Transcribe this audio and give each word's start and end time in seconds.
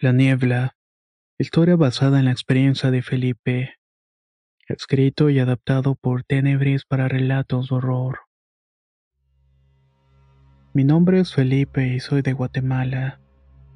La 0.00 0.12
Niebla. 0.12 0.76
Historia 1.38 1.74
basada 1.74 2.20
en 2.20 2.26
la 2.26 2.30
experiencia 2.30 2.92
de 2.92 3.02
Felipe. 3.02 3.74
Escrito 4.68 5.28
y 5.28 5.40
adaptado 5.40 5.96
por 5.96 6.22
Tenebris 6.22 6.84
para 6.84 7.08
relatos 7.08 7.70
de 7.70 7.74
horror. 7.74 8.20
Mi 10.72 10.84
nombre 10.84 11.18
es 11.18 11.34
Felipe 11.34 11.88
y 11.88 11.98
soy 11.98 12.22
de 12.22 12.32
Guatemala. 12.32 13.18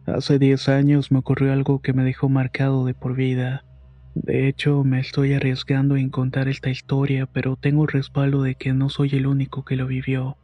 Hace 0.06 0.38
10 0.38 0.68
años 0.68 1.10
me 1.10 1.18
ocurrió 1.18 1.52
algo 1.52 1.82
que 1.82 1.92
me 1.92 2.04
dejó 2.04 2.28
marcado 2.28 2.84
de 2.84 2.94
por 2.94 3.16
vida. 3.16 3.64
De 4.14 4.46
hecho, 4.46 4.84
me 4.84 5.00
estoy 5.00 5.32
arriesgando 5.32 5.96
en 5.96 6.08
contar 6.08 6.46
esta 6.46 6.70
historia, 6.70 7.26
pero 7.26 7.56
tengo 7.56 7.84
respaldo 7.88 8.44
de 8.44 8.54
que 8.54 8.72
no 8.74 8.90
soy 8.90 9.10
el 9.14 9.26
único 9.26 9.64
que 9.64 9.74
lo 9.74 9.88
vivió. 9.88 10.36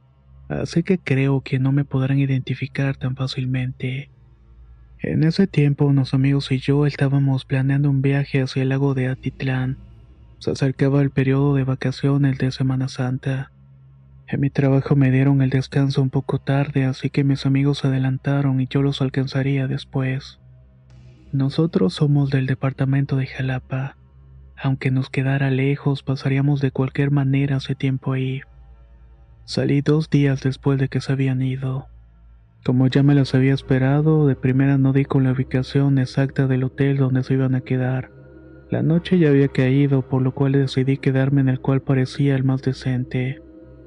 Así 0.49 0.83
que 0.83 0.99
creo 0.99 1.43
que 1.43 1.61
no 1.61 1.71
me 1.71 1.85
podrán 1.85 2.19
identificar 2.19 2.97
tan 2.97 3.15
fácilmente. 3.15 4.11
En 5.01 5.23
ese 5.23 5.47
tiempo, 5.47 5.84
unos 5.84 6.12
amigos 6.12 6.50
y 6.50 6.59
yo 6.59 6.84
estábamos 6.84 7.45
planeando 7.45 7.89
un 7.89 8.03
viaje 8.03 8.42
hacia 8.42 8.62
el 8.62 8.70
lago 8.70 8.95
de 8.95 9.06
Atitlán. 9.06 9.78
Se 10.41 10.50
acercaba 10.50 11.03
el 11.03 11.11
periodo 11.11 11.55
de 11.55 11.62
vacaciones 11.62 12.39
de 12.39 12.50
Semana 12.50 12.89
Santa. 12.89 13.53
En 14.27 14.41
mi 14.41 14.50
trabajo 14.50 14.97
me 14.97 15.12
dieron 15.12 15.41
el 15.41 15.50
descanso 15.50 16.03
un 16.03 16.11
poco 16.11 16.41
tarde, 16.41 16.84
así 16.84 17.11
que 17.11 17.23
mis 17.23 17.47
amigos 17.47 17.78
se 17.78 17.86
adelantaron 17.86 18.61
y 18.61 18.67
yo 18.67 18.83
los 18.83 19.00
alcanzaría 19.00 19.69
después. 19.69 20.41
Nosotros 21.33 21.95
somos 21.95 22.30
del 22.30 22.47
departamento 22.47 23.17
de 23.17 23.27
Jalapa. 23.27 23.97
Aunque 24.56 24.91
nos 24.91 25.11
quedara 25.11 25.51
lejos, 25.51 26.03
pasaríamos 26.03 26.61
de 26.61 26.73
cualquier 26.73 27.12
manera 27.12 27.58
ese 27.58 27.77
tiempo 27.77 28.12
ahí. 28.14 28.41
Salí 29.45 29.80
dos 29.80 30.11
días 30.11 30.42
después 30.42 30.78
de 30.80 30.89
que 30.89 31.01
se 31.01 31.12
habían 31.12 31.41
ido. 31.41 31.86
Como 32.69 32.86
ya 32.86 33.02
me 33.02 33.14
las 33.14 33.34
había 33.34 33.55
esperado, 33.55 34.27
de 34.27 34.36
primera 34.36 34.77
no 34.77 34.92
di 34.92 35.06
con 35.06 35.24
la 35.24 35.33
ubicación 35.33 35.97
exacta 35.97 36.47
del 36.47 36.64
hotel 36.64 36.98
donde 36.98 37.22
se 37.22 37.33
iban 37.33 37.55
a 37.55 37.62
quedar. 37.62 38.11
La 38.70 38.83
noche 38.83 39.19
ya 39.19 39.30
había 39.30 39.48
caído, 39.48 40.06
por 40.06 40.20
lo 40.20 40.34
cual 40.34 40.52
decidí 40.52 40.98
quedarme 40.98 41.41
en 41.41 41.48
el 41.48 41.61
cual 41.61 41.80
parecía 41.80 42.36
el 42.36 42.44
más 42.44 42.61
decente. 42.61 43.41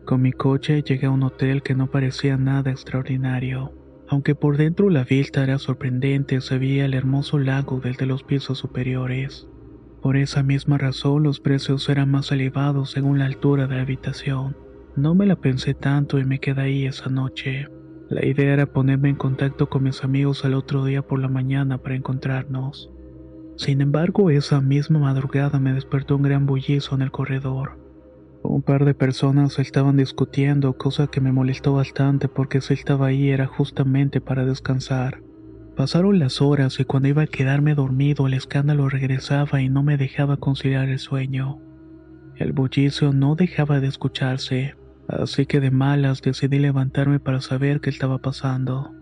Con 0.03 0.23
mi 0.23 0.31
coche 0.31 0.81
llegué 0.81 1.05
a 1.05 1.11
un 1.11 1.21
hotel 1.21 1.61
que 1.61 1.75
no 1.75 1.91
parecía 1.91 2.37
nada 2.37 2.71
extraordinario. 2.71 3.71
Aunque 4.09 4.33
por 4.33 4.57
dentro 4.57 4.89
la 4.89 5.03
vista 5.03 5.43
era 5.43 5.59
sorprendente, 5.59 6.41
se 6.41 6.57
veía 6.57 6.85
el 6.85 6.95
hermoso 6.95 7.37
lago 7.37 7.81
desde 7.81 8.07
los 8.07 8.23
pisos 8.23 8.57
superiores. 8.57 9.47
Por 10.01 10.17
esa 10.17 10.41
misma 10.41 10.79
razón 10.79 11.21
los 11.21 11.39
precios 11.39 11.87
eran 11.87 12.09
más 12.09 12.31
elevados 12.31 12.89
según 12.89 13.19
la 13.19 13.25
altura 13.25 13.67
de 13.67 13.75
la 13.75 13.83
habitación. 13.83 14.57
No 14.95 15.13
me 15.13 15.27
la 15.27 15.35
pensé 15.35 15.75
tanto 15.75 16.17
y 16.17 16.25
me 16.25 16.39
quedé 16.39 16.61
ahí 16.63 16.87
esa 16.87 17.11
noche. 17.11 17.67
La 18.11 18.25
idea 18.25 18.51
era 18.51 18.65
ponerme 18.65 19.07
en 19.07 19.15
contacto 19.15 19.69
con 19.69 19.83
mis 19.83 20.03
amigos 20.03 20.43
al 20.43 20.53
otro 20.53 20.83
día 20.83 21.01
por 21.01 21.17
la 21.17 21.29
mañana 21.29 21.77
para 21.77 21.95
encontrarnos. 21.95 22.91
Sin 23.55 23.79
embargo, 23.79 24.29
esa 24.29 24.59
misma 24.59 24.99
madrugada 24.99 25.61
me 25.61 25.71
despertó 25.71 26.17
un 26.17 26.23
gran 26.23 26.45
bullizo 26.45 26.93
en 26.93 27.03
el 27.03 27.11
corredor. 27.11 27.79
Un 28.43 28.63
par 28.63 28.83
de 28.83 28.93
personas 28.93 29.59
estaban 29.59 29.95
discutiendo, 29.95 30.73
cosa 30.73 31.07
que 31.07 31.21
me 31.21 31.31
molestó 31.31 31.71
bastante 31.71 32.27
porque 32.27 32.59
si 32.59 32.73
estaba 32.73 33.07
ahí 33.07 33.29
era 33.29 33.47
justamente 33.47 34.19
para 34.19 34.43
descansar. 34.43 35.23
Pasaron 35.77 36.19
las 36.19 36.41
horas 36.41 36.81
y 36.81 36.83
cuando 36.83 37.07
iba 37.07 37.21
a 37.21 37.27
quedarme 37.27 37.75
dormido 37.75 38.27
el 38.27 38.33
escándalo 38.33 38.89
regresaba 38.89 39.61
y 39.61 39.69
no 39.69 39.83
me 39.83 39.95
dejaba 39.95 40.35
conciliar 40.35 40.89
el 40.89 40.99
sueño. 40.99 41.61
El 42.35 42.51
bullicio 42.51 43.13
no 43.13 43.35
dejaba 43.35 43.79
de 43.79 43.87
escucharse, 43.87 44.75
así 45.07 45.45
que 45.45 45.59
de 45.59 45.71
malas 45.71 46.21
decidí 46.21 46.59
levantarme 46.59 47.19
para 47.19 47.41
saber 47.41 47.81
qué 47.81 47.89
estaba 47.89 48.19
pasando. 48.19 48.93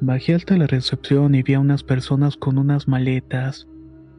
Bajé 0.00 0.34
hasta 0.34 0.56
la 0.56 0.66
recepción 0.66 1.34
y 1.34 1.42
vi 1.42 1.54
a 1.54 1.60
unas 1.60 1.82
personas 1.82 2.36
con 2.36 2.58
unas 2.58 2.86
maletas, 2.86 3.66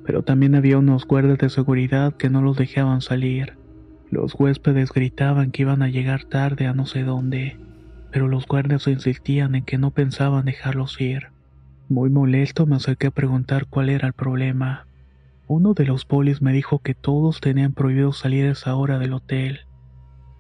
pero 0.06 0.24
también 0.24 0.56
había 0.56 0.78
unos 0.78 1.06
guardias 1.06 1.38
de 1.38 1.50
seguridad 1.50 2.16
que 2.16 2.30
no 2.30 2.42
los 2.42 2.58
dejaban 2.58 3.02
salir. 3.02 3.58
Los 4.10 4.34
huéspedes 4.34 4.92
gritaban 4.92 5.52
que 5.52 5.64
iban 5.64 5.82
a 5.82 5.90
llegar 5.90 6.24
tarde 6.24 6.66
a 6.66 6.74
no 6.74 6.86
sé 6.86 7.04
dónde, 7.04 7.58
pero 8.12 8.28
los 8.28 8.48
guardias 8.48 8.88
insistían 8.88 9.54
en 9.54 9.66
que 9.66 9.78
no 9.78 9.92
pensaban 9.92 10.46
dejarlos 10.46 11.00
ir. 11.02 11.28
Muy 11.90 12.10
molesto 12.10 12.66
me 12.66 12.78
acerqué 12.78 13.08
a 13.08 13.12
preguntar 13.12 13.68
cuál 13.68 13.90
era 13.90 14.08
el 14.08 14.14
problema. 14.14 14.88
Uno 15.46 15.74
de 15.74 15.86
los 15.86 16.06
polis 16.06 16.42
me 16.42 16.54
dijo 16.54 16.80
que 16.80 16.96
todos 16.96 17.40
tenían 17.40 17.74
prohibido 17.74 18.14
salir 18.14 18.46
esa 18.46 18.76
hora 18.76 19.00
del 19.00 19.14
hotel. 19.14 19.67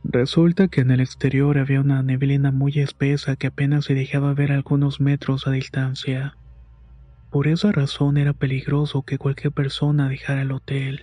Resulta 0.09 0.69
que 0.69 0.79
en 0.79 0.91
el 0.91 1.01
exterior 1.01 1.57
había 1.57 1.81
una 1.81 2.01
neblina 2.01 2.53
muy 2.53 2.79
espesa 2.79 3.35
que 3.35 3.47
apenas 3.47 3.84
se 3.84 3.94
dejaba 3.94 4.34
ver 4.34 4.53
algunos 4.53 5.01
metros 5.01 5.47
a 5.47 5.51
distancia. 5.51 6.38
Por 7.29 7.50
esa 7.50 7.73
razón 7.73 8.16
era 8.16 8.31
peligroso 8.31 9.01
que 9.01 9.17
cualquier 9.17 9.51
persona 9.51 10.07
dejara 10.07 10.44
el 10.44 10.53
hotel. 10.53 11.01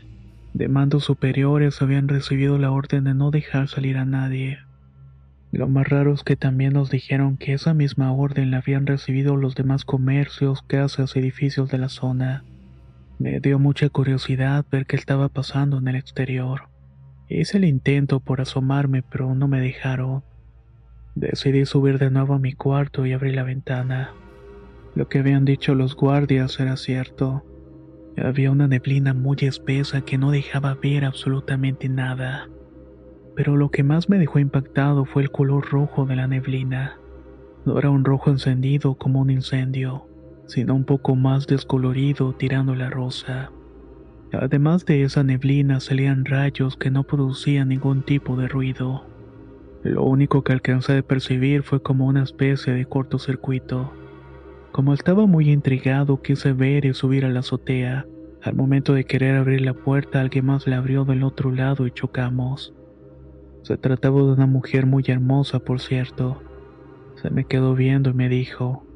De 0.55 0.69
mandos 0.69 1.05
superiores 1.05 1.83
habían 1.83 2.09
recibido 2.09 2.57
la 2.57 2.71
orden 2.71 3.05
de 3.05 3.13
no 3.13 3.31
dejar 3.31 3.69
salir 3.69 3.99
a 3.99 4.07
nadie. 4.07 4.61
Lo 5.53 5.69
más 5.69 5.87
raro 5.87 6.15
es 6.15 6.23
que 6.23 6.37
también 6.37 6.73
nos 6.73 6.89
dijeron 6.89 7.37
que 7.37 7.53
esa 7.53 7.75
misma 7.75 8.11
orden 8.11 8.51
la 8.51 8.59
habían 8.59 8.87
recibido 8.87 9.37
los 9.37 9.55
demás 9.55 9.85
comercios, 9.85 10.63
casas, 10.63 11.15
edificios 11.15 11.71
de 11.71 11.77
la 11.77 11.91
zona. 11.91 12.43
Me 13.19 13.39
dio 13.41 13.59
mucha 13.59 13.91
curiosidad 13.91 14.65
ver 14.73 14.87
qué 14.87 14.97
estaba 14.97 15.29
pasando 15.29 15.77
en 15.77 15.89
el 15.89 15.97
exterior. 15.97 16.74
Hice 17.37 17.57
el 17.57 17.65
intento 17.65 18.21
por 18.21 18.41
asomarme, 18.41 19.03
pero 19.03 19.35
no 19.35 19.49
me 19.49 19.61
dejaron. 19.61 20.23
Decidí 21.17 21.67
subir 21.67 21.99
de 21.99 22.09
nuevo 22.09 22.35
a 22.35 22.39
mi 22.39 22.53
cuarto 22.53 23.07
y 23.07 23.13
abrí 23.13 23.33
la 23.33 23.43
ventana. 23.43 24.13
Lo 24.95 25.09
que 25.09 25.19
habían 25.19 25.45
dicho 25.45 25.75
los 25.75 25.97
guardias 25.97 26.61
era 26.61 26.77
cierto. 26.77 27.45
Había 28.17 28.53
una 28.53 28.69
neblina 28.69 29.15
muy 29.15 29.39
espesa 29.41 30.03
que 30.03 30.17
no 30.17 30.31
dejaba 30.31 30.79
ver 30.81 31.05
absolutamente 31.05 31.89
nada. 31.89 32.49
Pero 33.35 33.57
lo 33.57 33.69
que 33.73 33.83
más 33.83 34.09
me 34.09 34.19
dejó 34.19 34.39
impactado 34.39 35.05
fue 35.05 35.25
el 35.25 35.33
color 35.33 35.69
rojo 35.69 36.07
de 36.07 36.15
la 36.15 36.29
neblina. 36.29 37.01
No 37.65 37.77
era 37.81 37.91
un 37.91 38.05
rojo 38.05 38.31
encendido 38.31 38.95
como 38.95 39.21
un 39.21 39.31
incendio, 39.31 40.07
sino 40.47 40.77
un 40.77 40.85
poco 40.85 41.17
más 41.17 41.49
descolorido 41.49 42.33
tirando 42.35 42.77
la 42.77 42.91
rosa. 42.91 43.51
Además 44.41 44.85
de 44.85 45.03
esa 45.03 45.23
neblina 45.23 45.81
salían 45.81 46.25
rayos 46.25 46.77
que 46.77 46.91
no 46.91 47.05
producían 47.05 47.69
ningún 47.69 48.03
tipo 48.03 48.37
de 48.37 48.49
ruido. 48.49 49.07
Lo 49.83 50.03
único 50.03 50.43
que 50.43 50.53
alcancé 50.53 50.99
a 50.99 51.03
percibir 51.03 51.63
fue 51.63 51.83
como 51.83 52.07
una 52.07 52.23
especie 52.23 52.73
de 52.73 52.87
cortocircuito. 52.87 53.93
Como 54.73 54.95
estaba 54.95 55.27
muy 55.27 55.51
intrigado, 55.51 56.23
quise 56.23 56.53
ver 56.53 56.85
y 56.85 56.95
subir 56.95 57.25
a 57.25 57.29
la 57.29 57.41
azotea. 57.41 58.07
Al 58.43 58.55
momento 58.55 58.95
de 58.95 59.05
querer 59.05 59.37
abrir 59.37 59.61
la 59.61 59.75
puerta, 59.75 60.21
alguien 60.21 60.47
más 60.47 60.67
la 60.67 60.79
abrió 60.79 61.05
del 61.05 61.23
otro 61.23 61.53
lado 61.53 61.87
y 61.87 61.91
chocamos. 61.91 62.75
Se 63.63 63.77
trataba 63.77 64.19
de 64.19 64.33
una 64.33 64.47
mujer 64.47 64.87
muy 64.87 65.05
hermosa, 65.07 65.59
por 65.59 65.81
cierto. 65.81 66.43
Se 67.17 67.31
me 67.31 67.45
quedó 67.45 67.75
viendo 67.75 68.11
y 68.11 68.15
me 68.15 68.29
dijo, 68.29 68.87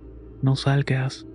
no 0.43 0.57
salgas. 0.57 1.27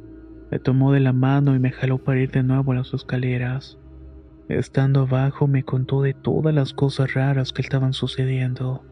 Me 0.51 0.59
tomó 0.59 0.91
de 0.91 0.99
la 0.99 1.13
mano 1.13 1.55
y 1.55 1.59
me 1.59 1.71
jaló 1.71 1.97
para 1.97 2.19
ir 2.19 2.31
de 2.31 2.43
nuevo 2.43 2.71
a 2.71 2.75
las 2.75 2.93
escaleras. 2.93 3.79
Estando 4.49 5.01
abajo 5.01 5.47
me 5.47 5.63
contó 5.63 6.01
de 6.01 6.13
todas 6.13 6.53
las 6.53 6.73
cosas 6.73 7.13
raras 7.13 7.53
que 7.53 7.61
estaban 7.61 7.93
sucediendo. 7.93 8.83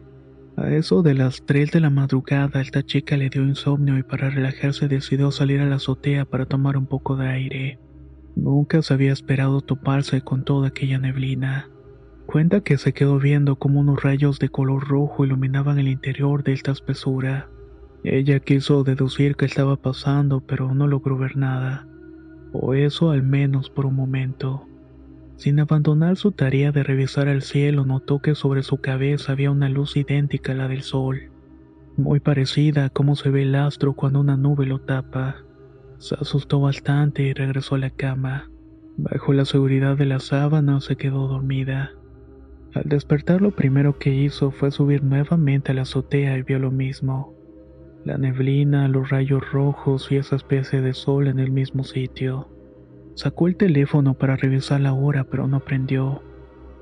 A 0.56 0.70
eso 0.70 1.02
de 1.02 1.14
las 1.14 1.44
3 1.46 1.70
de 1.70 1.80
la 1.80 1.90
madrugada, 1.90 2.60
esta 2.60 2.82
chica 2.82 3.16
le 3.16 3.30
dio 3.30 3.42
insomnio 3.42 3.98
y 3.98 4.02
para 4.02 4.30
relajarse 4.30 4.88
decidió 4.88 5.30
salir 5.30 5.60
a 5.60 5.66
la 5.66 5.76
azotea 5.76 6.24
para 6.24 6.46
tomar 6.46 6.76
un 6.76 6.86
poco 6.86 7.16
de 7.16 7.28
aire. 7.28 7.78
Nunca 8.36 8.80
se 8.82 8.94
había 8.94 9.12
esperado 9.12 9.60
toparse 9.60 10.22
con 10.22 10.44
toda 10.44 10.68
aquella 10.68 10.98
neblina. 10.98 11.68
Cuenta 12.26 12.60
que 12.62 12.78
se 12.78 12.94
quedó 12.94 13.18
viendo 13.18 13.56
como 13.56 13.80
unos 13.80 14.02
rayos 14.02 14.38
de 14.38 14.48
color 14.48 14.88
rojo 14.88 15.24
iluminaban 15.24 15.78
el 15.78 15.88
interior 15.88 16.42
de 16.42 16.52
esta 16.52 16.72
espesura. 16.72 17.50
Ella 18.04 18.40
quiso 18.40 18.84
deducir 18.84 19.36
qué 19.36 19.44
estaba 19.44 19.76
pasando, 19.76 20.40
pero 20.40 20.74
no 20.74 20.86
logró 20.86 21.18
ver 21.18 21.36
nada. 21.36 21.86
O 22.52 22.74
eso 22.74 23.10
al 23.10 23.22
menos 23.22 23.70
por 23.70 23.86
un 23.86 23.96
momento. 23.96 24.66
Sin 25.36 25.58
abandonar 25.58 26.16
su 26.16 26.32
tarea 26.32 26.72
de 26.72 26.82
revisar 26.82 27.28
el 27.28 27.42
cielo, 27.42 27.84
notó 27.84 28.20
que 28.20 28.34
sobre 28.34 28.62
su 28.62 28.78
cabeza 28.78 29.32
había 29.32 29.50
una 29.50 29.68
luz 29.68 29.96
idéntica 29.96 30.52
a 30.52 30.54
la 30.54 30.68
del 30.68 30.82
sol. 30.82 31.30
muy 31.96 32.20
parecida 32.20 32.86
a 32.86 32.90
cómo 32.90 33.16
se 33.16 33.28
ve 33.30 33.42
el 33.42 33.54
astro 33.54 33.92
cuando 33.92 34.20
una 34.20 34.36
nube 34.36 34.66
lo 34.66 34.80
tapa. 34.80 35.36
Se 35.98 36.14
asustó 36.14 36.60
bastante 36.60 37.22
y 37.22 37.32
regresó 37.34 37.74
a 37.74 37.78
la 37.78 37.90
cama. 37.90 38.50
Bajo 38.96 39.32
la 39.32 39.44
seguridad 39.44 39.96
de 39.96 40.06
la 40.06 40.20
sábana 40.20 40.80
se 40.80 40.96
quedó 40.96 41.28
dormida. 41.28 41.92
Al 42.74 42.84
despertar 42.84 43.42
lo 43.42 43.50
primero 43.50 43.98
que 43.98 44.14
hizo 44.14 44.50
fue 44.50 44.70
subir 44.70 45.02
nuevamente 45.02 45.72
a 45.72 45.74
la 45.74 45.82
azotea 45.82 46.38
y 46.38 46.42
vio 46.42 46.58
lo 46.58 46.70
mismo. 46.70 47.34
La 48.04 48.18
neblina, 48.18 48.88
los 48.88 49.10
rayos 49.10 49.42
rojos 49.52 50.10
y 50.10 50.16
esa 50.16 50.36
especie 50.36 50.80
de 50.80 50.94
sol 50.94 51.28
en 51.28 51.38
el 51.38 51.50
mismo 51.50 51.84
sitio. 51.84 52.48
Sacó 53.14 53.46
el 53.46 53.56
teléfono 53.56 54.14
para 54.14 54.36
revisar 54.36 54.80
la 54.80 54.94
hora 54.94 55.24
pero 55.24 55.46
no 55.46 55.60
prendió. 55.60 56.22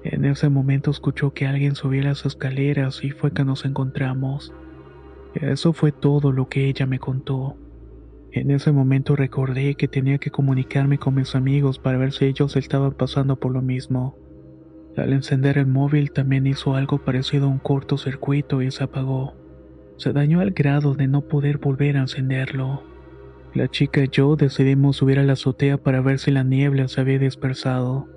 En 0.03 0.25
ese 0.25 0.49
momento 0.49 0.91
escuchó 0.91 1.35
que 1.35 1.47
alguien 1.47 1.75
subía 1.75 2.05
las 2.05 2.25
escaleras 2.25 3.05
y 3.05 3.11
fue 3.11 3.33
que 3.33 3.45
nos 3.45 3.65
encontramos. 3.65 4.55
Eso 5.35 5.73
fue 5.73 5.93
todo 5.93 6.33
lo 6.33 6.49
que 6.49 6.67
ella 6.69 6.87
me 6.87 6.99
contó. 6.99 7.57
En 8.33 8.51
ese 8.51 8.71
momento 8.73 9.17
recordé 9.17 9.75
que 9.75 9.89
tenía 9.89 10.19
que 10.19 10.31
comunicarme 10.31 10.99
con 10.99 11.15
mis 11.15 11.35
amigos 11.35 11.79
para 11.79 11.99
ver 11.99 12.13
si 12.13 12.27
ellos 12.27 12.57
estaban 12.57 12.93
pasando 12.93 13.37
por 13.37 13.53
lo 13.53 13.61
mismo. 13.61 14.17
Al 14.97 15.13
encender 15.13 15.59
el 15.59 15.67
móvil 15.67 16.13
también 16.13 16.47
hizo 16.47 16.77
algo 16.77 16.99
parecido 16.99 17.47
a 17.47 17.51
un 17.51 17.59
cortocircuito 17.59 18.63
y 18.63 18.71
se 18.71 18.85
apagó. 18.85 19.35
Se 19.97 20.13
dañó 20.13 20.41
al 20.41 20.53
grado 20.53 20.95
de 20.95 21.09
no 21.09 21.23
poder 21.23 21.59
volver 21.59 21.97
a 21.97 22.01
encenderlo. 22.01 22.83
La 23.55 23.67
chica 23.69 24.05
y 24.05 24.09
yo 24.09 24.37
decidimos 24.37 24.97
subir 24.97 25.19
a 25.19 25.25
la 25.25 25.33
azotea 25.33 25.77
para 25.77 26.01
ver 26.01 26.21
si 26.21 26.31
la 26.31 26.45
niebla 26.45 26.87
se 26.87 27.01
había 27.01 27.19
dispersado. 27.19 28.09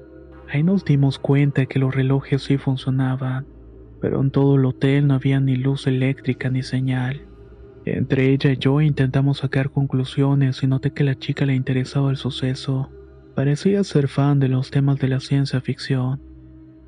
Ahí 0.48 0.62
nos 0.62 0.86
dimos 0.86 1.18
cuenta 1.18 1.66
que 1.66 1.80
los 1.80 1.96
relojes 1.96 2.44
sí 2.44 2.58
funcionaban, 2.58 3.48
pero 4.00 4.22
en 4.22 4.30
todo 4.30 4.58
el 4.58 4.66
hotel 4.66 5.08
no 5.08 5.16
había 5.16 5.40
ni 5.40 5.56
luz 5.56 5.88
eléctrica 5.88 6.52
ni 6.52 6.62
señal. 6.62 7.26
Entre 7.86 8.32
ella 8.32 8.52
y 8.52 8.58
yo 8.58 8.80
intentamos 8.80 9.40
sacar 9.40 9.72
conclusiones 9.72 10.62
y 10.62 10.68
noté 10.68 10.92
que 10.92 11.04
la 11.04 11.16
chica 11.16 11.48
le 11.48 11.56
interesaba 11.56 12.12
el 12.12 12.18
suceso. 12.18 12.92
Parecía 13.34 13.84
ser 13.84 14.08
fan 14.08 14.40
de 14.40 14.50
los 14.50 14.70
temas 14.70 15.00
de 15.00 15.08
la 15.08 15.20
ciencia 15.20 15.60
ficción. 15.62 16.22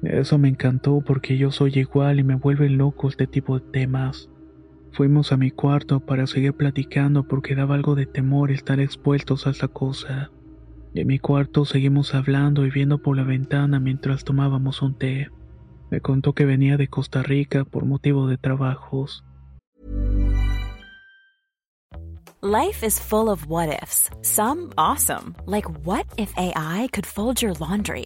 Eso 0.03 0.37
me 0.37 0.49
encantó 0.49 1.01
porque 1.01 1.37
yo 1.37 1.51
soy 1.51 1.71
igual 1.79 2.19
y 2.19 2.23
me 2.23 2.35
vuelve 2.35 2.69
loco 2.69 3.09
este 3.09 3.25
tipo 3.25 3.59
de 3.59 3.65
temas. 3.71 4.29
Fuimos 4.95 5.33
a 5.33 5.37
mi 5.37 5.51
cuarto 5.51 5.99
para 5.99 6.25
seguir 6.25 6.53
platicando 6.53 7.27
porque 7.27 7.53
daba 7.53 7.75
algo 7.75 7.95
de 7.95 8.05
temor 8.05 8.49
estar 8.49 8.79
expuestos 8.79 9.45
a 9.45 9.49
esta 9.49 9.67
cosa. 9.67 10.31
En 10.93 11.07
mi 11.07 11.19
cuarto 11.19 11.65
seguimos 11.65 12.15
hablando 12.15 12.65
y 12.65 12.71
viendo 12.71 12.99
por 12.99 13.17
la 13.17 13.25
ventana 13.25 13.81
mientras 13.81 14.23
tomábamos 14.23 14.81
un 14.81 14.97
té. 14.97 15.29
Me 15.91 15.99
contó 15.99 16.31
que 16.31 16.45
venía 16.45 16.77
de 16.77 16.87
Costa 16.87 17.23
Rica 17.23 17.65
por 17.65 17.83
motivo 17.83 18.27
de 18.27 18.37
trabajos. 18.37 19.25
Life 22.41 22.85
is 22.85 22.97
full 22.97 23.29
of 23.29 23.47
what 23.49 23.67
ifs. 23.67 24.09
Some 24.21 24.69
awesome, 24.77 25.35
like 25.45 25.67
what 25.83 26.05
if 26.15 26.31
AI 26.37 26.87
could 26.93 27.05
fold 27.05 27.41
your 27.41 27.53
laundry? 27.59 28.05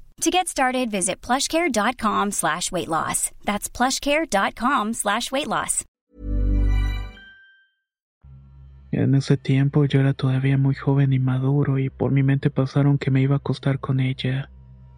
To 0.19 0.29
get 0.29 0.47
started, 0.47 0.91
visit 0.91 1.21
plushcare.com 1.21 2.31
slash 2.31 2.71
weight 2.71 2.87
loss. 2.87 3.31
That's 3.45 3.69
plushcare.com 3.69 4.93
slash 4.93 5.31
weight 5.31 5.47
loss. 5.47 5.85
En 8.91 9.15
ese 9.15 9.37
tiempo 9.37 9.85
yo 9.85 10.01
era 10.01 10.13
todavía 10.13 10.57
muy 10.57 10.75
joven 10.75 11.13
y 11.13 11.19
maduro 11.19 11.79
y 11.79 11.89
por 11.89 12.11
mi 12.11 12.23
mente 12.23 12.49
pasaron 12.49 12.97
que 12.97 13.09
me 13.09 13.21
iba 13.21 13.35
a 13.35 13.37
acostar 13.37 13.79
con 13.79 14.01
ella. 14.01 14.49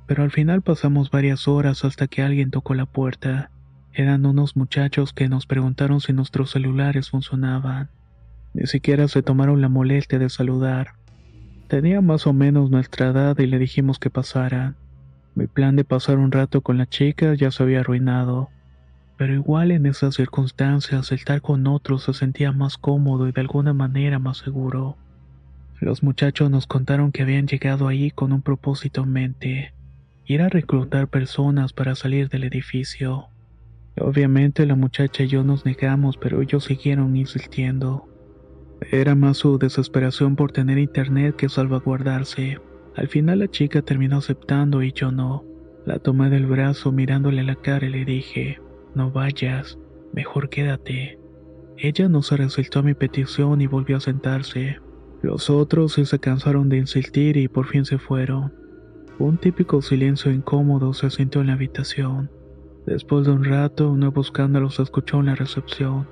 Pero 0.08 0.24
al 0.24 0.32
final 0.32 0.62
pasamos 0.64 1.12
varias 1.12 1.48
horas 1.48 1.86
hasta 1.86 2.08
que 2.08 2.24
alguien 2.24 2.50
tocó 2.50 2.74
la 2.74 2.88
puerta. 2.88 3.52
Eran 3.94 4.26
unos 4.26 4.58
muchachos 4.58 5.14
que 5.14 5.30
nos 5.30 5.46
preguntaron 5.46 6.02
si 6.02 6.12
nuestros 6.12 6.50
celulares 6.52 7.12
funcionaban. 7.12 7.92
Ni 8.54 8.66
siquiera 8.66 9.08
se 9.08 9.22
tomaron 9.22 9.62
la 9.62 9.70
molestia 9.70 10.18
de 10.18 10.30
saludar. 10.30 10.96
Tenía 11.68 12.02
más 12.02 12.26
o 12.26 12.34
menos 12.34 12.72
nuestra 12.72 13.10
edad 13.10 13.38
y 13.38 13.46
le 13.46 13.60
dijimos 13.60 14.00
que 14.00 14.10
pasara. 14.10 14.76
Mi 15.36 15.48
plan 15.48 15.76
de 15.76 15.84
pasar 15.84 16.18
un 16.20 16.32
rato 16.32 16.62
con 16.62 16.78
la 16.78 16.86
chica 16.86 17.34
ya 17.34 17.50
se 17.50 17.64
había 17.64 17.80
arruinado. 17.80 18.50
Pero 19.18 19.34
igual 19.34 19.72
en 19.72 19.86
esas 19.86 20.16
circunstancias 20.16 21.12
estar 21.12 21.42
con 21.42 21.66
otros 21.68 22.04
se 22.04 22.14
sentía 22.14 22.52
más 22.52 22.78
cómodo 22.78 23.28
y 23.28 23.32
de 23.32 23.42
alguna 23.42 23.74
manera 23.74 24.20
más 24.20 24.38
seguro. 24.38 24.98
Los 25.80 26.04
muchachos 26.04 26.50
nos 26.50 26.68
contaron 26.68 27.12
que 27.12 27.24
habían 27.24 27.48
llegado 27.48 27.88
ahí 27.88 28.12
con 28.12 28.32
un 28.32 28.42
propósito 28.42 29.04
en 29.04 29.12
mente, 29.12 29.74
ir 30.26 30.42
a 30.42 30.50
reclutar 30.50 31.08
personas 31.08 31.74
para 31.74 31.96
salir 31.96 32.30
del 32.30 32.46
edificio. 32.46 33.28
Obviamente 34.00 34.66
la 34.66 34.76
muchacha 34.76 35.24
y 35.24 35.28
yo 35.28 35.44
nos 35.44 35.66
negamos, 35.66 36.18
pero 36.18 36.42
ellos 36.42 36.64
siguieron 36.66 37.16
insistiendo. 37.16 38.08
Era 38.92 39.16
más 39.16 39.38
su 39.38 39.58
desesperación 39.58 40.36
por 40.36 40.52
tener 40.52 40.78
internet 40.78 41.36
que 41.36 41.50
salvaguardarse. 41.50 42.60
Al 42.96 43.08
final 43.08 43.40
la 43.40 43.48
chica 43.48 43.82
terminó 43.82 44.18
aceptando 44.18 44.84
y 44.84 44.92
yo 44.92 45.12
no. 45.12 45.46
La 45.86 46.00
tomé 46.00 46.30
del 46.30 46.46
brazo 46.46 46.92
mirándole 46.92 47.44
la 47.44 47.56
cara 47.56 47.88
y 47.88 47.90
le 47.90 48.06
dije, 48.06 48.60
no 48.96 49.12
vayas, 49.12 49.78
mejor 50.14 50.50
quédate. 50.50 51.20
Ella 51.78 52.08
no 52.08 52.22
se 52.22 52.38
resultó 52.38 52.80
a 52.80 52.84
mi 52.84 52.94
petición 52.94 53.62
y 53.62 53.68
volvió 53.68 53.98
a 53.98 54.02
sentarse. 54.02 54.80
Los 55.22 55.50
otros 55.50 55.94
se 55.94 56.20
cansaron 56.20 56.70
de 56.70 56.78
insistir 56.78 57.38
y 57.38 57.48
por 57.48 57.68
fin 57.68 57.86
se 57.86 57.98
fueron. 57.98 58.54
Un 59.20 59.38
típico 59.38 59.82
silencio 59.82 60.32
incómodo 60.32 60.94
se 60.94 61.10
sintió 61.10 61.42
en 61.42 61.48
la 61.48 61.54
habitación. 61.54 62.30
Después 62.86 63.26
de 63.26 63.32
un 63.32 63.44
rato, 63.44 63.92
un 63.92 64.02
nuevo 64.02 64.22
escándalo 64.22 64.70
se 64.70 64.84
escuchó 64.84 65.20
en 65.20 65.28
la 65.28 65.36
recepción. 65.36 66.08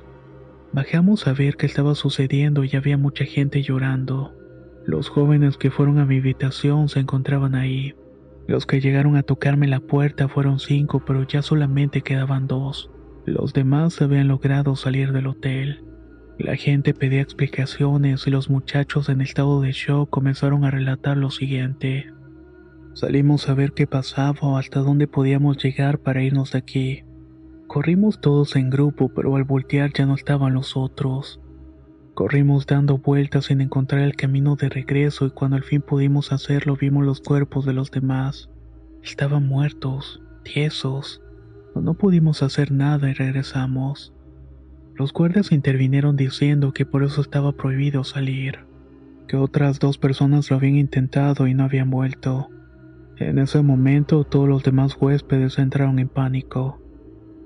Bajamos 0.74 1.28
a 1.28 1.34
ver 1.34 1.58
qué 1.58 1.66
estaba 1.66 1.96
sucediendo 1.96 2.64
y 2.64 2.76
había 2.76 2.98
mucha 2.98 3.26
gente 3.26 3.62
llorando. 3.62 4.34
Los 4.86 5.10
jóvenes 5.10 5.58
que 5.58 5.72
fueron 5.72 6.00
a 6.00 6.06
mi 6.06 6.18
habitación 6.18 6.90
se 6.90 7.00
encontraban 7.00 7.56
ahí. 7.56 7.94
Los 8.48 8.66
que 8.66 8.82
llegaron 8.82 9.16
a 9.16 9.24
tocarme 9.24 9.68
la 9.68 9.80
puerta 9.80 10.28
fueron 10.28 10.60
cinco, 10.60 11.04
pero 11.06 11.24
ya 11.24 11.42
solamente 11.42 12.02
quedaban 12.02 12.48
dos. 12.48 12.90
Los 13.26 13.54
demás 13.54 14.02
habían 14.02 14.28
logrado 14.28 14.76
salir 14.76 15.12
del 15.12 15.28
hotel. 15.28 15.84
La 16.40 16.56
gente 16.56 16.96
pedía 16.96 17.22
explicaciones 17.22 18.26
y 18.26 18.32
los 18.32 18.50
muchachos 18.50 19.10
en 19.10 19.22
estado 19.22 19.62
de 19.62 19.72
shock 19.72 20.10
comenzaron 20.10 20.66
a 20.66 20.72
relatar 20.72 21.18
lo 21.18 21.30
siguiente. 21.30 22.12
Salimos 22.94 23.48
a 23.48 23.54
ver 23.54 23.74
qué 23.74 23.86
pasaba 23.86 24.40
o 24.42 24.58
hasta 24.58 24.80
dónde 24.80 25.08
podíamos 25.08 25.64
llegar 25.64 26.00
para 26.00 26.24
irnos 26.24 26.54
de 26.54 26.58
aquí. 26.58 27.04
Corrimos 27.68 28.20
todos 28.20 28.56
en 28.56 28.70
grupo, 28.70 29.10
pero 29.16 29.36
al 29.36 29.44
voltear 29.44 29.94
ya 29.94 30.06
no 30.06 30.16
estaban 30.16 30.54
los 30.54 30.76
otros. 30.76 31.40
Corrimos 32.14 32.66
dando 32.66 32.98
vueltas 32.98 33.46
sin 33.46 33.62
encontrar 33.62 34.02
el 34.02 34.18
camino 34.18 34.58
de 34.58 34.68
regreso 34.68 35.26
y 35.26 35.32
cuando 35.32 35.56
al 35.56 35.64
fin 35.64 35.82
pudimos 35.82 36.34
hacerlo 36.34 36.76
vimos 36.76 37.06
los 37.06 37.22
cuerpos 37.22 37.66
de 37.66 37.74
los 37.74 37.90
demás. 37.90 38.50
Estaban 39.02 39.48
muertos, 39.48 40.22
tiesos. 40.44 41.22
No 41.74 41.94
pudimos 41.94 42.44
hacer 42.44 42.72
nada 42.72 43.10
y 43.10 43.14
regresamos. 43.14 44.14
Los 44.96 45.14
guardias 45.14 45.54
intervinieron 45.54 46.18
diciendo 46.18 46.74
que 46.74 46.86
por 46.86 47.04
eso 47.04 47.22
estaba 47.22 47.54
prohibido 47.54 48.04
salir, 48.04 48.60
que 49.30 49.38
otras 49.38 49.80
dos 49.80 49.98
personas 49.98 50.50
lo 50.50 50.58
habían 50.58 50.76
intentado 50.76 51.48
y 51.48 51.54
no 51.54 51.64
habían 51.64 51.90
vuelto. 51.90 52.50
En 53.16 53.40
ese 53.40 53.62
momento 53.62 54.26
todos 54.26 54.50
los 54.50 54.64
demás 54.64 54.98
huéspedes 55.00 55.58
entraron 55.60 55.98
en 55.98 56.10
pánico. 56.10 56.82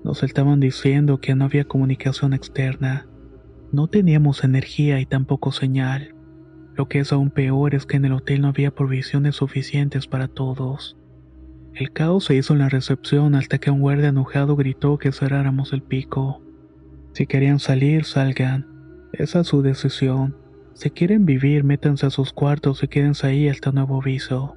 Nos 0.03 0.23
estaban 0.23 0.59
diciendo 0.59 1.19
que 1.19 1.35
no 1.35 1.45
había 1.45 1.65
comunicación 1.65 2.33
externa 2.33 3.05
no 3.75 3.87
teníamos 3.87 4.43
energía 4.43 4.99
y 5.01 5.05
tampoco 5.05 5.51
señal. 5.51 6.15
Lo 6.75 6.87
que 6.87 6.99
es 6.99 7.11
aún 7.11 7.29
peor 7.29 7.75
es 7.75 7.85
que 7.85 7.97
en 7.97 8.05
el 8.05 8.13
hotel 8.13 8.41
no 8.41 8.47
había 8.47 8.73
provisiones 8.73 9.35
suficientes 9.35 10.07
para 10.07 10.27
todos. 10.27 10.97
El 11.73 11.91
caos 11.91 12.25
se 12.25 12.35
hizo 12.35 12.53
en 12.53 12.59
la 12.59 12.69
recepción 12.69 13.35
hasta 13.35 13.57
que 13.57 13.69
un 13.69 13.81
guardia 13.81 14.09
enojado 14.09 14.55
gritó 14.55 14.97
que 14.97 15.11
cerráramos 15.11 15.73
el 15.73 15.81
pico. 15.81 16.41
Si 17.11 17.27
querían 17.27 17.59
salir, 17.59 18.05
salgan. 18.05 18.65
Esa 19.11 19.41
es 19.41 19.47
su 19.47 19.61
decisión. 19.61 20.37
Si 20.73 20.89
quieren 20.89 21.25
vivir, 21.25 21.63
métanse 21.65 22.05
a 22.05 22.09
sus 22.09 22.31
cuartos 22.33 22.81
y 22.83 22.87
quédense 22.87 23.27
ahí 23.27 23.49
hasta 23.49 23.71
nuevo 23.71 24.01
aviso. 24.01 24.55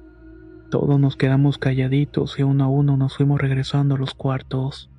Todos 0.71 0.99
nos 0.99 1.17
quedamos 1.17 1.57
calladitos 1.57 2.39
y 2.39 2.43
uno 2.43 2.63
a 2.63 2.67
uno 2.67 2.95
nos 2.95 3.17
fuimos 3.17 3.41
regresando 3.41 3.95
a 3.95 3.97
los 3.97 4.13
cuartos. 4.13 4.89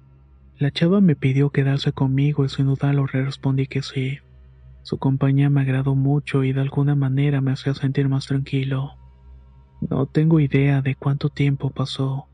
La 0.60 0.70
chava 0.70 1.00
me 1.00 1.16
pidió 1.16 1.48
quedarse 1.48 1.92
conmigo 1.92 2.44
y 2.44 2.50
sin 2.50 2.66
dudarlo 2.66 3.06
le 3.10 3.24
respondí 3.24 3.66
que 3.66 3.80
sí. 3.80 4.18
Su 4.82 4.98
compañía 4.98 5.48
me 5.48 5.62
agradó 5.62 5.94
mucho 5.94 6.44
y 6.44 6.52
de 6.52 6.60
alguna 6.60 6.94
manera 6.94 7.40
me 7.40 7.52
hacía 7.52 7.72
sentir 7.72 8.10
más 8.10 8.26
tranquilo. 8.26 8.90
No 9.80 10.04
tengo 10.04 10.38
idea 10.38 10.82
de 10.82 10.96
cuánto 10.96 11.30
tiempo 11.30 11.70
pasó. 11.70 12.26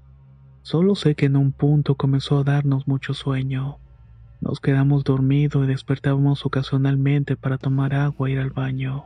Solo 0.63 0.97
sé 0.97 1.15
que 1.15 1.27
en 1.27 1.37
un 1.37 1.53
punto 1.53 1.95
comenzó 1.95 2.41
a 2.41 2.43
darnos 2.43 2.89
mucho 2.89 3.15
sueño. 3.15 3.79
Nos 4.41 4.59
quedamos 4.59 5.05
dormidos 5.05 5.63
y 5.63 5.69
despertábamos 5.69 6.45
ocasionalmente 6.45 7.37
para 7.37 7.59
tomar 7.59 7.95
agua 7.95 8.29
e 8.29 8.33
ir 8.33 8.41
al 8.41 8.51
baño. 8.51 9.05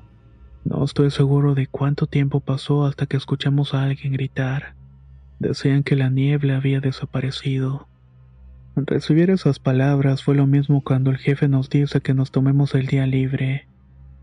No 0.65 0.83
estoy 0.83 1.11
seguro 1.11 1.55
de 1.55 1.67
cuánto 1.67 2.07
tiempo 2.07 2.41
pasó 2.41 2.87
hasta 2.87 3.05
que 3.05 3.19
escuchamos 3.19 3.75
a 3.75 3.83
alguien 3.83 4.15
gritar. 4.15 4.77
Decían 5.39 5.83
que 5.83 5.95
la 5.95 6.09
niebla 6.09 6.57
había 6.57 6.81
desaparecido. 6.81 7.87
Recibir 8.77 9.31
esas 9.31 9.59
palabras 9.59 10.23
fue 10.23 10.35
lo 10.35 10.47
mismo 10.47 10.83
cuando 10.83 11.11
el 11.11 11.19
jefe 11.19 11.49
nos 11.49 11.69
dice 11.69 12.00
que 12.00 12.15
nos 12.15 12.31
tomemos 12.31 12.75
el 12.75 12.87
día 12.87 13.07
libre, 13.07 13.69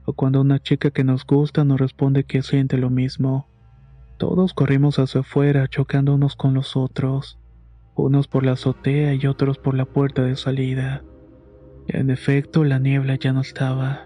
o 0.05 0.13
cuando 0.13 0.41
una 0.41 0.59
chica 0.59 0.91
que 0.91 1.03
nos 1.03 1.25
gusta 1.25 1.63
nos 1.63 1.79
responde 1.79 2.23
que 2.23 2.41
siente 2.41 2.77
lo 2.77 2.89
mismo. 2.89 3.47
Todos 4.17 4.53
corrimos 4.53 4.99
hacia 4.99 5.21
afuera 5.21 5.67
chocando 5.67 6.15
unos 6.15 6.35
con 6.35 6.53
los 6.53 6.75
otros 6.75 7.37
unos 7.97 8.27
por 8.27 8.45
la 8.45 8.53
azotea 8.53 9.13
y 9.15 9.25
otros 9.25 9.57
por 9.57 9.73
la 9.73 9.85
puerta 9.85 10.23
de 10.23 10.35
salida. 10.35 11.03
En 11.87 12.09
efecto, 12.09 12.63
la 12.63 12.79
niebla 12.79 13.15
ya 13.15 13.33
no 13.33 13.41
estaba. 13.41 14.05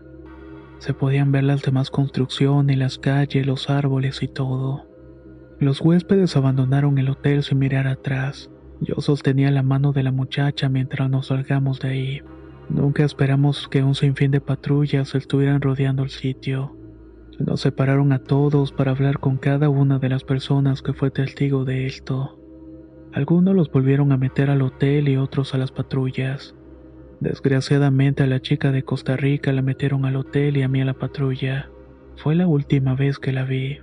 Se 0.79 0.93
podían 0.93 1.31
ver 1.31 1.43
las 1.43 1.62
demás 1.62 1.91
construcciones, 1.91 2.77
las 2.77 2.98
calles, 2.98 3.45
los 3.45 3.69
árboles 3.69 4.24
y 4.24 4.27
todo. 4.27 4.88
Los 5.60 5.81
huéspedes 5.81 6.36
abandonaron 6.36 6.98
el 6.98 7.10
hotel 7.10 7.43
sin 7.43 7.60
mirar 7.60 7.88
atrás. 7.88 8.50
Yo 8.81 8.95
sostenía 8.97 9.51
la 9.51 9.61
mano 9.61 9.93
de 9.93 10.01
la 10.01 10.11
muchacha 10.11 10.67
mientras 10.67 11.07
nos 11.07 11.27
salgamos 11.27 11.79
de 11.79 11.89
ahí. 11.89 12.21
Nunca 12.67 13.03
esperamos 13.03 13.67
que 13.67 13.83
un 13.83 13.93
sinfín 13.93 14.31
de 14.31 14.41
patrullas 14.41 15.13
estuvieran 15.13 15.61
rodeando 15.61 16.01
el 16.01 16.09
sitio. 16.09 16.75
Nos 17.38 17.61
separaron 17.61 18.11
a 18.11 18.23
todos 18.23 18.71
para 18.71 18.89
hablar 18.89 19.19
con 19.19 19.38
cada 19.38 19.69
una 19.69 20.00
de 20.00 20.09
las 20.09 20.23
personas 20.23 20.81
que 20.81 20.93
fue 20.93 21.11
testigo 21.11 21.63
de 21.63 21.85
esto. 21.85 22.39
Algunos 23.13 23.55
los 23.55 23.71
volvieron 23.71 24.11
a 24.11 24.17
meter 24.17 24.50
al 24.50 24.63
hotel 24.63 25.09
y 25.09 25.17
otros 25.17 25.53
a 25.53 25.59
las 25.59 25.71
patrullas. 25.71 26.55
Desgraciadamente 27.19 28.23
a 28.23 28.27
la 28.27 28.41
chica 28.41 28.71
de 28.71 28.81
Costa 28.81 29.15
Rica 29.15 29.51
la 29.53 29.61
metieron 29.61 30.05
al 30.05 30.15
hotel 30.15 30.57
y 30.57 30.63
a 30.63 30.67
mí 30.67 30.81
a 30.81 30.85
la 30.85 30.95
patrulla. 30.95 31.69
Fue 32.15 32.33
la 32.33 32.47
última 32.47 32.95
vez 32.95 33.19
que 33.19 33.31
la 33.31 33.43
vi. 33.43 33.77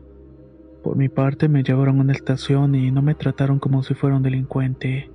Por 0.82 0.96
mi 0.96 1.08
parte 1.08 1.48
me 1.48 1.62
llevaron 1.62 1.98
a 1.98 2.02
una 2.02 2.12
estación 2.12 2.74
y 2.74 2.90
no 2.90 3.02
me 3.02 3.14
trataron 3.14 3.58
como 3.58 3.82
si 3.82 3.94
fuera 3.94 4.16
un 4.16 4.22
delincuente. 4.22 5.10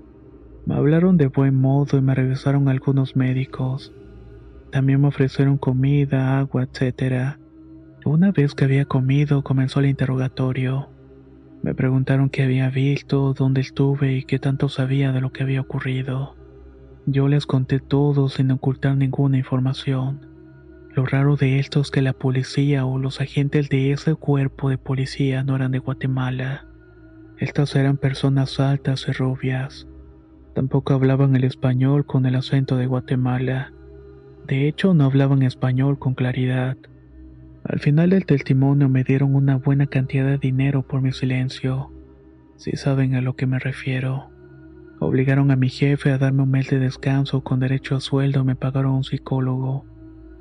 Me 0.66 0.76
hablaron 0.76 1.18
de 1.18 1.28
buen 1.28 1.56
modo 1.56 1.98
y 1.98 2.02
me 2.02 2.16
revisaron 2.16 2.70
algunos 2.70 3.16
médicos. 3.16 3.94
También 4.72 5.02
me 5.02 5.08
ofrecieron 5.08 5.58
comida, 5.58 6.40
agua, 6.40 6.64
etc. 6.64 7.38
Una 8.06 8.32
vez 8.32 8.56
que 8.56 8.66
había 8.66 8.86
comido 8.86 9.44
comenzó 9.44 9.80
el 9.80 9.88
interrogatorio. 9.88 10.90
Me 11.62 11.74
preguntaron 11.74 12.30
qué 12.30 12.44
había 12.44 12.70
visto, 12.70 13.34
dónde 13.34 13.62
estuve 13.62 14.18
y 14.18 14.24
qué 14.24 14.40
tanto 14.40 14.68
sabía 14.68 15.14
de 15.14 15.22
lo 15.22 15.32
que 15.32 15.44
había 15.44 15.62
ocurrido. 15.62 16.36
Yo 17.06 17.28
les 17.28 17.46
conté 17.46 17.80
todo 17.80 18.28
sin 18.28 18.52
ocultar 18.52 18.98
ninguna 18.98 19.38
información. 19.38 20.33
Lo 20.96 21.08
raro 21.08 21.36
de 21.38 21.58
esto 21.58 21.82
es 21.82 21.90
que 21.90 22.04
la 22.04 22.14
policía 22.14 22.86
o 22.86 23.00
los 23.00 23.20
agentes 23.20 23.68
de 23.70 23.92
ese 23.92 24.14
cuerpo 24.14 24.70
de 24.70 24.78
policía 24.78 25.44
no 25.44 25.56
eran 25.56 25.72
de 25.72 25.80
Guatemala. 25.80 26.68
Estas 27.40 27.76
eran 27.76 27.98
personas 27.98 28.60
altas 28.60 29.08
y 29.08 29.12
rubias. 29.12 29.88
Tampoco 30.54 30.94
hablaban 30.94 31.36
el 31.36 31.46
español 31.46 32.06
con 32.06 32.28
el 32.28 32.36
acento 32.36 32.78
de 32.78 32.86
Guatemala. 32.86 33.74
De 34.46 34.68
hecho, 34.68 34.94
no 34.94 35.06
hablaban 35.06 35.42
español 35.42 35.98
con 35.98 36.14
claridad. 36.14 36.78
Al 37.64 37.80
final 37.80 38.12
del 38.12 38.28
testimonio 38.28 38.88
me 38.88 39.04
dieron 39.04 39.34
una 39.34 39.56
buena 39.56 39.88
cantidad 39.88 40.28
de 40.28 40.38
dinero 40.38 40.84
por 40.84 41.02
mi 41.02 41.12
silencio. 41.12 41.92
Si 42.56 42.74
saben 42.74 43.16
a 43.16 43.22
lo 43.22 43.36
que 43.36 43.48
me 43.48 43.58
refiero. 43.58 44.30
Obligaron 45.00 45.50
a 45.50 45.56
mi 45.56 45.70
jefe 45.70 46.12
a 46.12 46.20
darme 46.20 46.44
un 46.44 46.52
mes 46.52 46.70
de 46.70 46.78
descanso 46.78 47.44
con 47.44 47.60
derecho 47.60 47.96
a 47.96 48.00
sueldo 48.00 48.44
me 48.44 48.56
pagaron 48.56 48.94
un 48.94 49.04
psicólogo. 49.04 49.86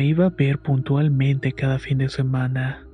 Iba 0.03 0.27
a 0.27 0.31
ver 0.31 0.59
puntualmente 0.59 1.53
cada 1.53 1.79
fin 1.79 1.99
de 1.99 2.09
semana. 2.09 2.87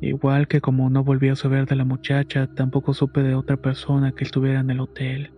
Igual 0.00 0.46
que 0.46 0.60
como 0.60 0.88
no 0.90 1.02
volví 1.02 1.28
a 1.28 1.36
saber 1.36 1.66
de 1.66 1.74
la 1.74 1.84
muchacha, 1.84 2.46
tampoco 2.46 2.94
supe 2.94 3.22
de 3.22 3.34
otra 3.34 3.56
persona 3.56 4.12
que 4.12 4.24
estuviera 4.24 4.60
en 4.60 4.70
el 4.70 4.80
hotel. 4.80 5.32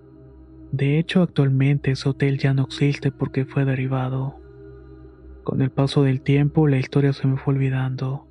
De 0.70 0.98
hecho, 0.98 1.22
actualmente 1.22 1.92
ese 1.92 2.08
hotel 2.10 2.38
ya 2.38 2.52
no 2.52 2.64
existe 2.64 3.10
porque 3.10 3.46
fue 3.46 3.64
derivado. 3.64 4.38
Con 5.44 5.62
el 5.62 5.70
paso 5.70 6.02
del 6.02 6.20
tiempo 6.20 6.68
la 6.68 6.78
historia 6.78 7.14
se 7.14 7.26
me 7.26 7.38
fue 7.38 7.54
olvidando. 7.54 8.26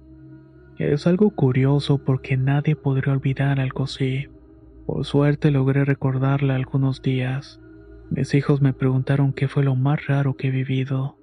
Es 0.77 1.07
algo 1.07 1.31
curioso 1.31 1.97
porque 2.03 2.37
nadie 2.37 2.75
podría 2.75 3.13
olvidar 3.13 3.59
algo 3.59 3.85
así. 3.85 4.27
Por 4.85 5.03
suerte 5.03 5.49
logré 5.49 5.83
recordarla 5.83 6.53
algunos 6.53 7.01
días. 7.01 7.59
Mis 8.11 8.35
hijos 8.35 8.61
me 8.61 8.73
preguntaron 8.73 9.33
qué 9.33 9.47
fue 9.47 9.63
lo 9.63 9.75
más 9.75 10.05
raro 10.05 10.35
que 10.35 10.49
he 10.49 10.51
vivido. 10.51 11.17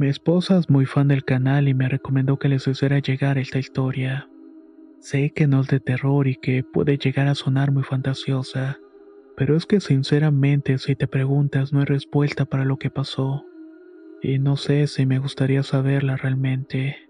Mi 0.00 0.08
esposa 0.08 0.56
es 0.56 0.70
muy 0.70 0.86
fan 0.86 1.08
del 1.08 1.26
canal 1.26 1.68
y 1.68 1.74
me 1.74 1.86
recomendó 1.86 2.38
que 2.38 2.48
les 2.48 2.66
hiciera 2.66 3.00
llegar 3.00 3.36
esta 3.36 3.58
historia. 3.58 4.30
Sé 4.98 5.30
que 5.30 5.46
no 5.46 5.60
es 5.60 5.66
de 5.66 5.78
terror 5.78 6.26
y 6.26 6.36
que 6.36 6.64
puede 6.64 6.96
llegar 6.96 7.28
a 7.28 7.34
sonar 7.34 7.70
muy 7.70 7.82
fantasiosa, 7.82 8.78
pero 9.36 9.58
es 9.58 9.66
que 9.66 9.78
sinceramente 9.78 10.78
si 10.78 10.96
te 10.96 11.06
preguntas 11.06 11.74
no 11.74 11.80
hay 11.80 11.84
respuesta 11.84 12.46
para 12.46 12.64
lo 12.64 12.78
que 12.78 12.88
pasó 12.88 13.44
y 14.22 14.38
no 14.38 14.56
sé 14.56 14.86
si 14.86 15.04
me 15.04 15.18
gustaría 15.18 15.62
saberla 15.62 16.16
realmente. 16.16 17.09